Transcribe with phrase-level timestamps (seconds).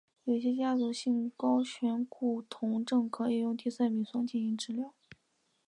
[0.23, 4.95] 有些家族性高醛固酮症可用地塞米松进行治疗。